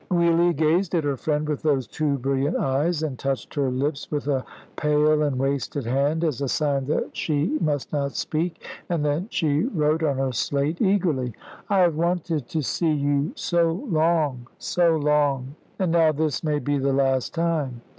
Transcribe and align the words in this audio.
Giulia 0.11 0.51
gazed 0.51 0.95
at 0.95 1.03
her 1.03 1.15
friend 1.15 1.47
with 1.47 1.61
those 1.61 1.85
too 1.85 2.17
brilliant 2.17 2.57
eyes, 2.57 3.03
and 3.03 3.19
touched 3.19 3.53
her 3.53 3.69
lips 3.69 4.09
with 4.09 4.27
a 4.27 4.43
pale 4.75 5.21
and 5.21 5.37
wasted 5.37 5.85
hand, 5.85 6.23
as 6.23 6.41
a 6.41 6.47
sign 6.49 6.85
that 6.87 7.15
she 7.15 7.59
must 7.61 7.93
not 7.93 8.15
speak, 8.15 8.65
and 8.89 9.05
then 9.05 9.27
she 9.29 9.61
wrote 9.61 10.01
on 10.01 10.17
her 10.17 10.31
slate 10.31 10.81
eagerly: 10.81 11.35
"I 11.69 11.81
have 11.81 11.97
wanted 11.97 12.47
to 12.47 12.63
see 12.63 12.91
you 12.91 13.33
so 13.35 13.85
long, 13.91 14.47
so 14.57 14.95
long, 14.97 15.53
and 15.77 15.91
now 15.91 16.11
this 16.11 16.43
may 16.43 16.57
be 16.57 16.79
the 16.79 16.93
last 16.93 17.35
time. 17.35 17.81